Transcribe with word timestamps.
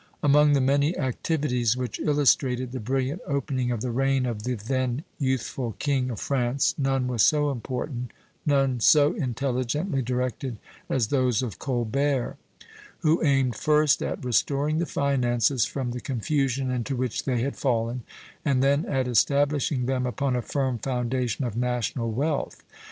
Among 0.23 0.53
the 0.53 0.61
many 0.61 0.97
activities 0.97 1.77
which 1.77 1.99
illustrated 1.99 2.71
the 2.71 2.79
brilliant 2.79 3.21
opening 3.27 3.69
of 3.69 3.81
the 3.81 3.91
reign 3.91 4.25
of 4.25 4.41
the 4.41 4.55
then 4.55 5.03
youthful 5.19 5.75
king 5.77 6.09
of 6.09 6.19
France, 6.19 6.73
none 6.75 7.05
was 7.05 7.21
so 7.21 7.51
important, 7.51 8.09
none 8.43 8.79
so 8.79 9.13
intelligently 9.13 10.01
directed, 10.01 10.57
as 10.89 11.09
those 11.09 11.43
of 11.43 11.59
Colbert, 11.59 12.37
who 13.01 13.21
aimed 13.23 13.55
first 13.55 14.01
at 14.01 14.25
restoring 14.25 14.79
the 14.79 14.87
finances 14.87 15.65
from 15.65 15.91
the 15.91 16.01
confusion 16.01 16.71
into 16.71 16.95
which 16.95 17.25
they 17.25 17.41
had 17.43 17.55
fallen, 17.55 18.01
and 18.43 18.63
then 18.63 18.87
at 18.87 19.07
establishing 19.07 19.85
them 19.85 20.07
upon 20.07 20.35
a 20.35 20.41
firm 20.41 20.79
foundation 20.79 21.45
of 21.45 21.55
national 21.55 22.09
wealth. 22.11 22.63